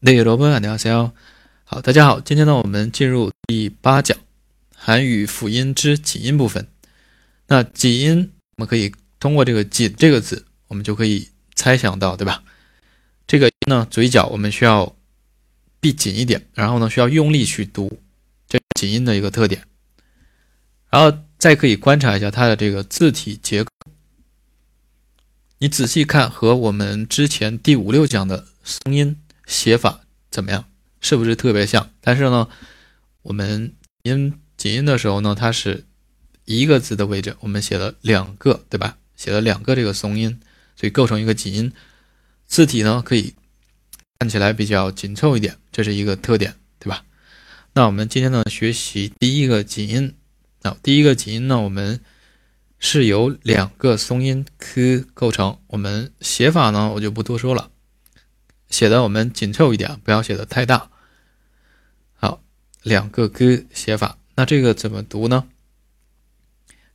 [0.00, 1.12] 네여러분안녕하세요。
[1.64, 4.18] 好，大家好，今天呢，我们进入第八讲
[4.74, 6.66] 韩语辅音之紧音部分。
[7.46, 12.42] 那紧音，我们可以通过这个“紧”这个字，我们就可以猜想到，对吧？
[13.26, 14.94] 这个音呢，嘴角我们需要
[15.80, 18.00] 闭紧一点，然后呢，需要用力去读，
[18.48, 19.62] 这紧音的一个特点。
[20.90, 23.70] 然后再可以观察一下它的这个字体结构，
[25.58, 29.16] 你仔细看，和我们之前第五六讲的松音。
[29.47, 30.65] 写法怎么样？
[31.01, 31.89] 是不是特别像？
[32.01, 32.47] 但是呢，
[33.23, 35.85] 我们音紧音的时候呢，它是
[36.45, 38.97] 一个字的位置，我们写了两个，对吧？
[39.15, 40.39] 写了两个这个松音，
[40.75, 41.71] 所以构成一个紧音。
[42.45, 43.33] 字体呢，可以
[44.19, 47.03] 看起来比较紧凑一点，这是一个特点，对吧？
[47.73, 50.13] 那我们今天呢，学习第一个紧音。
[50.63, 52.01] 啊，第一个紧音呢，我们
[52.79, 55.59] 是由两个松音 k 构成。
[55.67, 57.69] 我们写法呢，我就不多说了。
[58.69, 60.89] 写的我们紧凑一点，不要写的太大。
[62.13, 62.43] 好，
[62.83, 65.47] 两个 g 写法，那这个怎么读呢？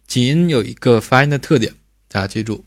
[0.07, 1.75] 紧音有一个发音的特点，
[2.09, 2.65] 大家记住，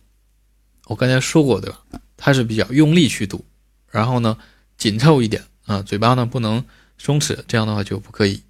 [0.85, 1.83] 我刚才说过对吧？
[2.17, 3.45] 它是比较用力去读，
[3.91, 4.37] 然后呢
[4.77, 6.65] 紧凑一点啊，嘴巴呢不能
[6.97, 8.41] 松弛，这样的话就不可以。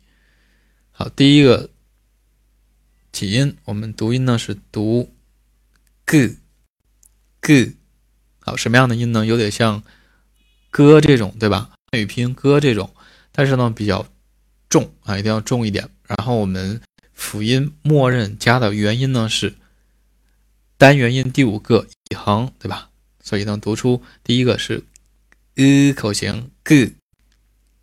[0.91, 1.69] 好，第一个
[3.11, 5.13] 紧音，我们读音呢是读
[6.05, 6.38] g
[7.41, 7.75] g。
[8.39, 9.25] 好，什么样的音呢？
[9.25, 9.83] 有点像。
[10.75, 11.69] 歌这种对吧？
[11.89, 12.93] 汉语拼音歌这种，
[13.31, 14.05] 但是呢比较
[14.67, 15.89] 重啊，一定要重一点。
[16.05, 16.81] 然后我们
[17.13, 19.55] 辅音默认加的元音呢是
[20.77, 22.89] 单元音第五个一横，对吧？
[23.23, 24.83] 所以呢读出第一个是
[25.55, 26.95] 呃口型 g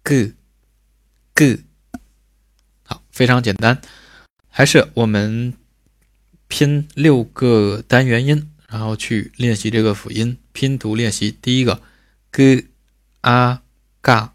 [0.04, 0.34] g
[1.34, 1.62] g，
[2.82, 3.80] 好，非常简单。
[4.50, 5.54] 还是我们
[6.46, 11.34] 拼六个单元音，然后去练习这个辅音拼读练习。
[11.40, 11.80] 第一个
[12.30, 12.68] g。
[13.22, 13.62] 啊
[14.00, 14.34] 嘎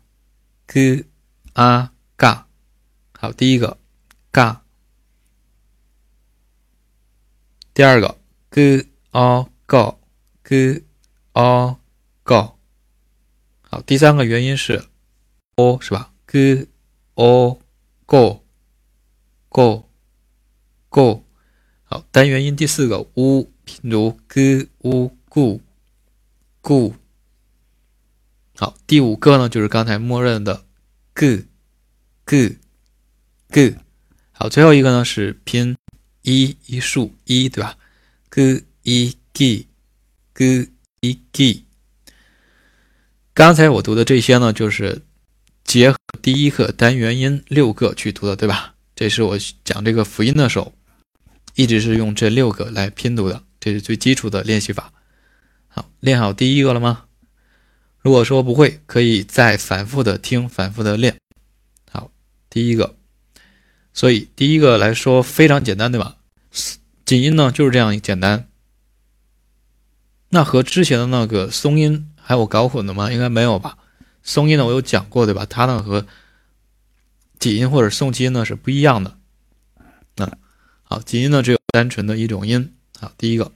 [0.65, 1.05] ，g
[1.51, 2.47] 啊嘎，
[3.19, 3.77] 好，第一个
[4.31, 4.63] 嘎，
[7.73, 8.17] 第二个
[8.49, 9.99] g o go
[10.41, 10.85] g
[11.33, 11.77] o
[12.23, 12.57] go，
[13.61, 14.85] 好，第三个元音是
[15.55, 16.69] o 是吧？g
[17.15, 17.59] o
[18.05, 18.45] go
[19.49, 19.89] go
[20.87, 21.25] go，
[21.83, 25.59] 好，单元音第四个 u 拼读 g u gu
[26.61, 26.93] gu。
[28.59, 30.65] 好，第五个呢，就是刚才默认的
[31.13, 32.55] g，g，g。
[34.31, 35.77] 好，最后一个呢是拼
[36.23, 37.77] 一一竖一，对吧
[38.31, 40.69] ？g i g，g
[41.01, 41.65] i g。
[43.35, 45.03] 刚才我读的这些呢，就是
[45.63, 48.73] 结合第一课单元音六个去读的，对吧？
[48.95, 50.73] 这是我讲这个辅音的时候，
[51.53, 54.91] 一直是用这六个来拼读的，这是最基础的练习法。
[55.67, 57.03] 好，练好第一个了吗？
[58.07, 61.17] 如果说不会，可以再反复的听，反复的练。
[61.91, 62.09] 好，
[62.49, 62.95] 第一个，
[63.93, 66.15] 所以第一个来说非常简单，对吧？
[67.03, 68.47] 紧音呢就是这样简单。
[70.29, 73.11] 那和之前的那个松音还有搞混的吗？
[73.11, 73.77] 应该没有吧？
[74.23, 75.45] 松音呢我有讲过，对吧？
[75.45, 76.07] 它呢和
[77.39, 79.17] 紧音或者送气音呢是不一样的。
[80.15, 80.31] 那
[80.83, 82.73] 好，紧音呢只有单纯的一种音。
[82.97, 83.51] 好，第一个，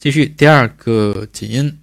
[0.00, 1.78] 继续第二个紧音。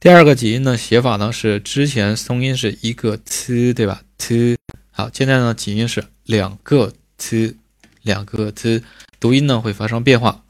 [0.00, 4.56] 第二个紧音的写法呢是之前松音是一个 t 对吧 t
[4.92, 7.56] 好，现在呢紧音是两个 t
[8.02, 8.80] 两个 t
[9.18, 10.44] 读音呢会发生变化。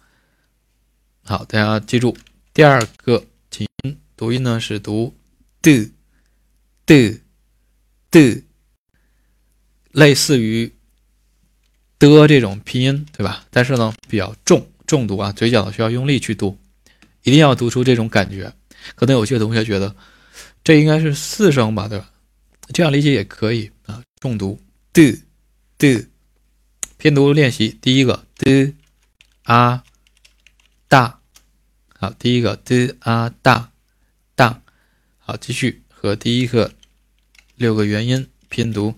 [1.24, 2.14] 好，大家记住，
[2.52, 5.16] 第二个紧音读音呢是读
[5.62, 5.92] d
[6.84, 7.22] d
[8.10, 8.44] d，
[9.92, 10.74] 类似于
[11.98, 13.46] 的这种拼音对吧？
[13.50, 16.58] 但是呢比较重重读啊，嘴角需要用力去读，
[17.22, 18.52] 一定要读出这种感觉。
[18.94, 19.94] 可能有些同学觉得
[20.64, 22.10] 这应该是四声吧，对吧？
[22.72, 24.02] 这样理解也可以啊。
[24.20, 24.60] 重读
[24.92, 25.22] d
[25.78, 26.08] d，
[26.96, 28.74] 拼读练习第一个 d
[29.44, 29.84] 啊
[30.88, 31.20] 大，
[31.98, 33.72] 好，第一个 d 啊大
[34.34, 34.60] 大，
[35.18, 36.72] 好，继续和第一个
[37.54, 38.94] 六个元音拼读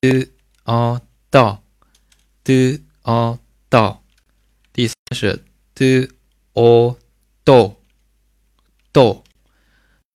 [0.00, 0.30] d
[0.64, 1.00] o
[1.30, 1.62] 到
[2.42, 3.38] d o
[3.68, 4.02] 到，
[4.72, 5.44] 第三是
[5.74, 6.08] d
[6.54, 6.98] o
[7.44, 7.76] 到
[8.90, 9.22] 到。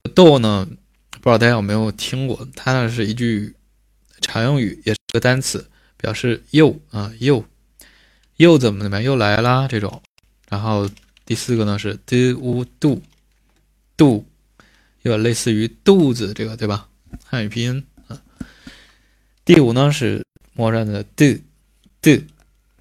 [0.07, 0.67] 豆呢？
[1.11, 2.47] 不知道大家有没有听过？
[2.55, 3.53] 它呢是一句
[4.21, 7.43] 常用语，也是个单词，表示又啊又
[8.37, 10.01] 又怎么怎么样又来啦这种。
[10.47, 10.89] 然后
[11.25, 13.01] 第四个呢是 do u do
[13.97, 14.25] do，
[15.01, 16.87] 有点类似于肚子这个对吧？
[17.25, 18.21] 汉语拼音啊。
[19.43, 21.39] 第五呢是默认的 do
[22.01, 22.23] do，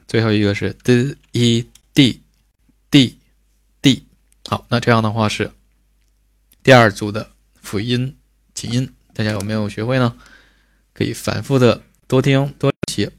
[0.07, 2.21] 最后一个是 d e d
[2.91, 3.19] d
[3.83, 4.05] d。
[4.47, 5.51] 好，那这样的话是。
[6.67, 7.31] 第二组的
[7.63, 8.17] 辅音
[8.53, 10.17] 紧音，大家有没有学会呢？
[10.93, 13.13] 可以反复的多听多写。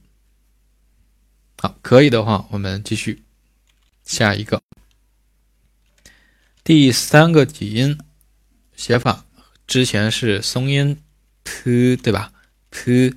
[1.57, 3.23] 好，可以的话，我们继续
[4.03, 4.61] 下一个。
[6.65, 7.97] 第三个紧音
[8.75, 9.25] 写法，
[9.65, 11.01] 之前是松音
[11.45, 12.33] p 对吧
[12.69, 13.15] ？p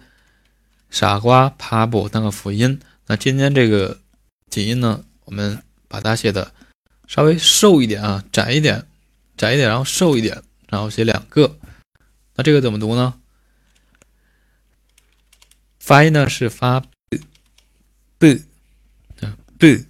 [0.91, 2.79] 傻瓜，pabo 当个辅音。
[3.09, 4.01] 那今天这个
[4.49, 6.55] 紧音呢，我们把它写的
[7.09, 8.87] 稍微瘦一点啊，窄一点，
[9.41, 11.59] 窄一点，然后瘦一点，然后写两个。
[12.35, 13.19] 那这个怎么读呢？
[15.79, 16.83] 发音呢是发
[18.19, 18.45] b
[19.59, 19.87] b。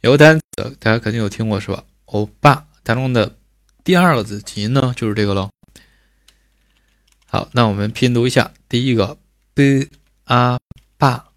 [0.00, 1.84] 有个单词大家肯定有听过是吧？
[2.06, 3.36] 欧巴当中的
[3.84, 5.48] 第二个字紧音呢就是这个喽。
[7.26, 9.16] 好，那我们拼读一下，第一个
[9.54, 9.88] b
[10.24, 10.58] a
[10.96, 11.28] 爸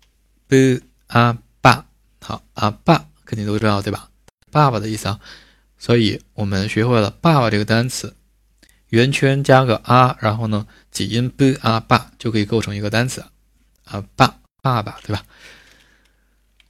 [0.47, 1.85] b a 爸，
[2.19, 4.09] 好啊爸肯定都知道对吧？
[4.49, 5.19] 爸爸的意思啊，
[5.81, 8.15] 所以我们学会了爸爸这个单词，
[8.89, 13.25] 圆圈加个啊，然后呢几音 b a 爸就可以构成一个单词
[13.85, 15.25] 啊爸爸爸对吧？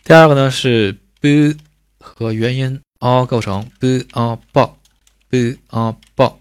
[0.05, 1.57] 第二个呢是 b。
[2.03, 4.79] 和元音 a 构成 b a 爆
[5.29, 6.39] b a 爆。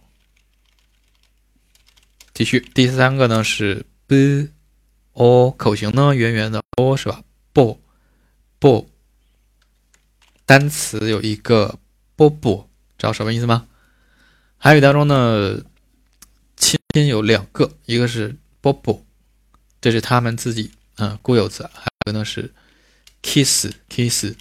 [2.33, 4.49] 继续，第三个呢是 b
[5.13, 7.23] o 口型呢圆圆的 o 是吧
[7.53, 7.79] ？b
[8.59, 8.89] b
[10.47, 11.79] 单词有一个
[12.21, 12.69] b b，
[12.99, 13.67] 知道什么意思吗？
[14.59, 15.63] 韩语当中呢，
[16.55, 19.07] 亲音有两个，一个是 b b，
[19.81, 22.53] 这是他们自己嗯固有词，还有个呢是
[23.23, 24.35] kiss kiss。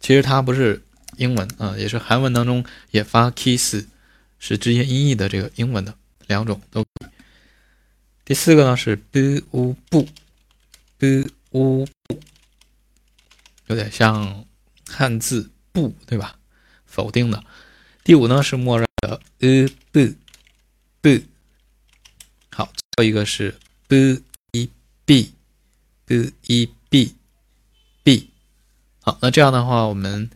[0.00, 0.82] 其实它不是
[1.18, 3.86] 英文啊，也是韩文当中也发 kiss，
[4.40, 5.94] 是直接音译的这个英文的
[6.26, 6.84] 两种都。
[8.24, 9.40] 第四个呢是 bu
[9.88, 10.04] bu
[10.98, 11.86] bu bu，
[13.68, 14.44] 有点像
[14.88, 16.34] 汉字不，对吧？
[16.88, 17.44] 否定的。
[18.02, 20.16] 第五呢是默认的 u b
[21.00, 21.26] b，。
[22.50, 23.54] 好，最后一个是
[23.88, 24.20] bu
[24.52, 24.68] i
[25.04, 25.32] b
[26.06, 27.14] bu i b
[28.02, 28.30] b。
[29.00, 30.28] 好，那这样的话，我们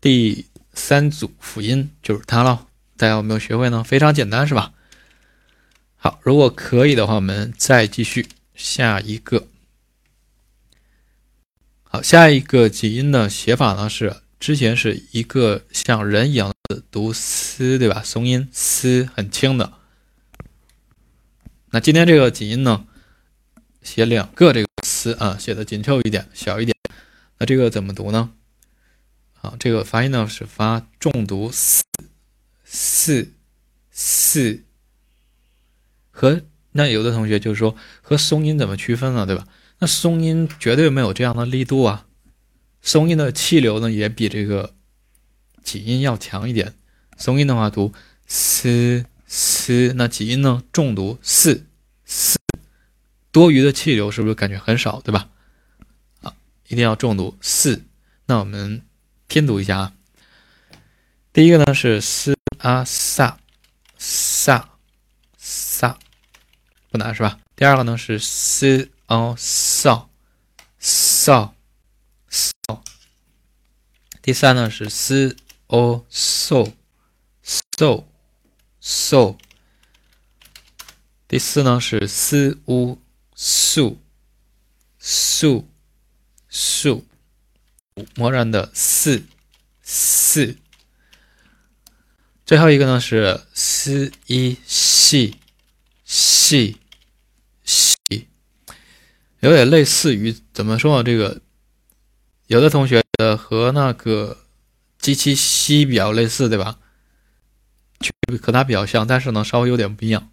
[0.00, 2.68] 第三组辅音就是它了。
[2.96, 3.82] 大家有没有学会呢？
[3.82, 4.72] 非常简单，是吧？
[5.96, 9.48] 好，如果可以的话，我们再继续下一个。
[11.82, 18.02] 好，下一个几音的写法呢是之前是一个像人一样的读“丝”，对吧？
[18.02, 19.72] 松音“丝”很轻的。
[21.70, 22.86] 那今天这个紧音呢，
[23.82, 26.76] 写两个这个“丝”啊，写的紧凑一点，小一点。
[27.38, 28.30] 那这个怎么读呢？
[29.32, 31.84] 好，这个发音呢是发重读四
[32.64, 33.32] 四
[33.90, 34.64] 四，
[36.10, 36.42] 和
[36.72, 39.26] 那有的同学就是说和松音怎么区分呢？
[39.26, 39.46] 对吧？
[39.78, 42.07] 那松音绝对没有这样的力度啊，
[42.82, 44.74] 松音的气流呢也比这个
[45.62, 46.74] 紧音要强一点。
[47.16, 47.92] 松音的话读
[48.26, 51.66] 嘶嘶，那紧音呢重读四
[52.04, 52.38] 四，
[53.30, 55.00] 多余的气流是不是感觉很少？
[55.00, 55.28] 对吧？
[56.22, 56.34] 啊
[56.68, 57.84] 一定要重读四，
[58.26, 58.82] 那我们
[59.26, 59.92] 拼读一下啊。
[61.32, 63.36] 第一个呢是 s a sa
[63.98, 64.64] sa
[65.38, 65.96] sa，
[66.90, 67.38] 不难是吧？
[67.54, 70.08] 第二个呢是 s o so
[70.78, 71.50] so so，
[74.28, 75.34] 第三呢是 s
[75.68, 76.74] o so
[77.42, 78.04] so
[78.78, 79.38] so，
[81.26, 82.98] 第四呢是 s u
[83.34, 83.96] su
[85.00, 85.64] su。
[86.50, 87.06] 数，
[88.16, 89.24] 默认的四
[89.80, 90.58] 四，
[92.44, 95.36] 最后一个呢是 s 一细
[96.04, 96.76] 细
[97.64, 98.28] 细，
[99.40, 101.02] 有点类似于怎么说呢？
[101.02, 101.40] 这个
[102.48, 104.38] 有的同学的和那个
[104.98, 106.78] 机器西比较类似，对吧？
[108.42, 110.30] 和它比较像，但是呢稍微有点不一样。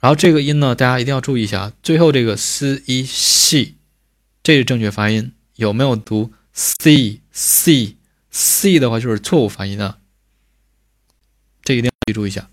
[0.00, 3.74] 然后这个音呢，大家一定要注意一下，最后这个 C E C，。
[4.42, 7.96] 这是正确发音，有没有读 c c
[8.30, 9.98] c 的话就是错误发音啊，
[11.62, 12.50] 这一定要记住一下。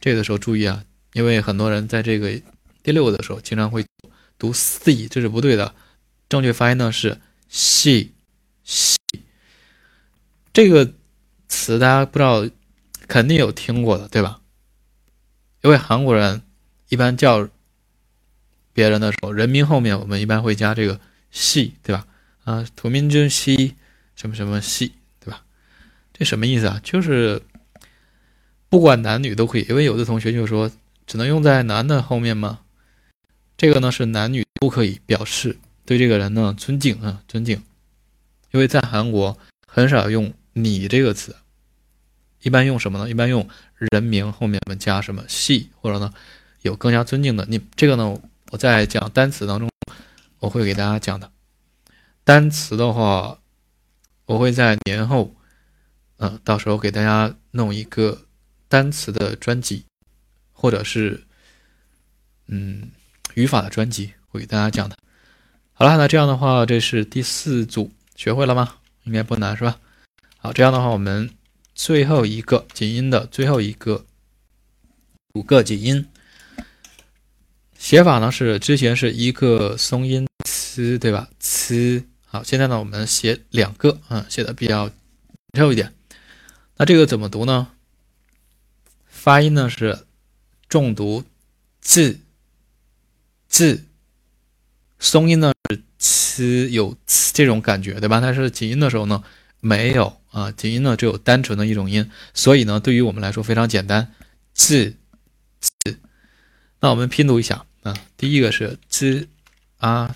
[0.00, 0.84] 这个的时候注意啊，
[1.14, 2.38] 因为很多人在这个
[2.82, 3.86] 第六个的时候经常会
[4.38, 5.74] 读 c，这是不对的。
[6.28, 8.12] 正确发音呢是 she
[8.64, 8.96] she。
[10.52, 10.94] 这个
[11.48, 12.48] 词大家不知道，
[13.06, 14.40] 肯定有听过的，对吧？
[15.62, 16.42] 因为韩国人
[16.88, 17.48] 一般叫
[18.72, 20.98] 别人的时候，人名后面我们一般会加这个。
[21.32, 22.08] 系对吧？
[22.42, 23.76] 啊，土民军系
[24.16, 25.44] 什么什么系对吧？
[26.12, 26.80] 这什么意思啊？
[26.82, 27.40] 就是
[28.68, 30.68] 不管男女都可以，因为有的同学就说
[31.06, 32.62] 只能用在男的后面吗？
[33.56, 35.56] 这个呢是男女都可以表示
[35.90, 37.60] 对这个人呢尊敬啊，尊敬。
[38.52, 41.34] 因为在韩国很少用你这个词，
[42.42, 43.10] 一般用什么呢？
[43.10, 46.14] 一般用人名后面我们加什么系，或者呢
[46.62, 47.44] 有更加尊敬的。
[47.46, 48.16] 你这个呢，
[48.52, 49.68] 我在讲单词当中
[50.38, 51.28] 我会给大家讲的。
[52.22, 53.40] 单词的话，
[54.26, 55.34] 我会在年后，
[56.18, 58.26] 嗯，到时候给大家弄一个
[58.68, 59.86] 单词的专辑，
[60.52, 61.24] 或者是
[62.46, 62.90] 嗯
[63.34, 64.96] 语法的专辑，会给大家讲的。
[65.80, 68.74] 好了，那这样的话，这是第四组，学会了吗？
[69.04, 69.78] 应该不难是吧？
[70.36, 71.30] 好，这样的话，我们
[71.74, 74.04] 最后一个紧音的最后一个
[75.32, 76.06] 五个紧音
[77.78, 81.30] 写法呢，是之前是一个松音呲，对吧？
[81.40, 82.04] 呲。
[82.26, 84.90] 好，现在呢，我们写两个，嗯，写的比较
[85.54, 85.94] 肉一点。
[86.76, 87.68] 那这个怎么读呢？
[89.06, 90.04] 发音呢是
[90.68, 91.24] 重读
[91.80, 92.20] 字
[93.48, 93.86] 字。
[94.98, 95.54] 松音呢
[96.30, 96.96] 呲有
[97.32, 98.20] 这种感觉，对吧？
[98.20, 99.22] 但是紧音的时候呢，
[99.60, 104.14] 没有啊，紧音呢只有单纯的一种音，所以呢，对于我们来说非常简单，
[104.52, 104.96] 字。
[106.80, 109.28] 那我们拼读一下啊，第一个是 z
[109.78, 110.14] 啊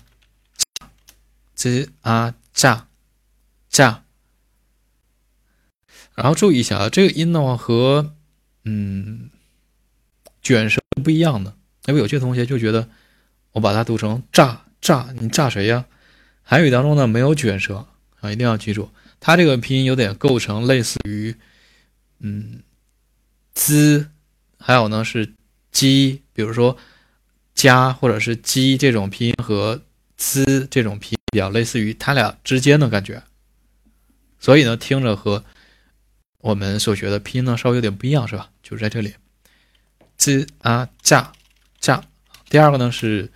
[1.55, 2.87] z 啊炸
[3.69, 4.03] 炸，
[6.15, 8.15] 然后注意一下啊，这个音的话和
[8.63, 9.29] 嗯
[10.41, 11.55] 卷舌不一样的，
[11.87, 12.87] 因为有些同学就觉得
[13.51, 14.61] 我把它读成炸。
[14.81, 15.83] 炸你炸谁呀？
[16.47, 17.87] 韩语当中呢没有卷舌
[18.21, 21.35] 啊，一定要记住，它这个拼音有点构成类似于
[22.19, 22.61] 嗯
[23.53, 24.09] 滋，
[24.59, 25.33] 还有呢是
[25.71, 26.77] 鸡，比如说
[27.55, 29.81] 加或者是鸡这种拼音和
[30.15, 33.23] 滋这种拼音比较类似于它俩之间的感觉，
[34.39, 35.43] 所以呢听着和
[36.37, 38.51] 我们所学的拼音呢稍微有点不一样，是吧？
[38.61, 39.15] 就是在这里，
[40.15, 41.33] 滋啊炸
[41.79, 42.03] 炸，
[42.49, 43.31] 第二个呢是。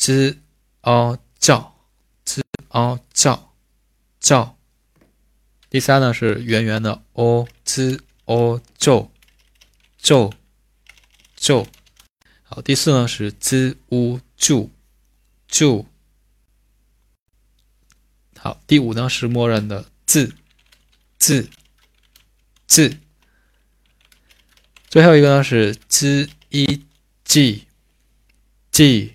[0.00, 0.38] z
[0.82, 1.74] o 叫
[2.68, 3.54] ，z o 照
[4.20, 4.58] 照。
[5.70, 9.10] 第三呢是圆圆的 o，z o 皱
[9.98, 10.32] 皱
[11.36, 11.66] 皱。
[12.42, 14.70] 好，第四呢是 z u 就
[15.46, 15.86] 就。
[18.38, 20.34] 好，第五呢是默认的字
[21.18, 21.48] 字
[22.66, 22.96] 字。
[24.88, 26.82] 最后一个呢是 z i
[27.24, 27.66] g
[28.70, 29.14] g。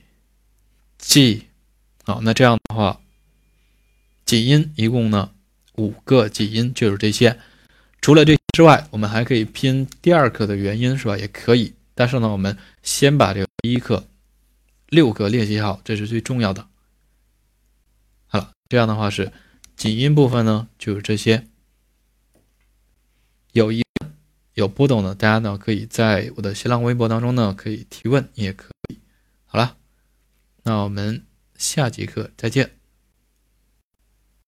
[1.05, 1.49] G，
[2.05, 3.01] 好，那这样的话，
[4.33, 5.29] 紧音一共呢
[5.75, 7.39] 五个紧音就是这些。
[8.01, 11.15] 除了这之外，我们还可以拼第二课的元音，是吧？
[11.15, 11.75] 也可以。
[11.93, 14.07] 但是呢，我们先把这个第一课
[14.87, 16.67] 六个练习好，这是最重要的。
[18.25, 19.31] 好了，这样的话是
[19.75, 21.45] 紧音部分呢，就是这些。
[23.51, 23.83] 有一
[24.55, 28.97] 有不懂的，大家呢可以在我的新浪微博当中呢可以提问，也可以。
[29.45, 29.77] 好了。
[30.63, 31.23] 那我们
[31.55, 32.82] 下节课再见。